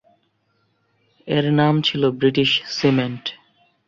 এর 1.27 1.45
নাম 1.51 1.75
ছিল 1.81 2.01
ব্রিটিশ 2.11 2.51
সিমেন্ট। 2.69 3.23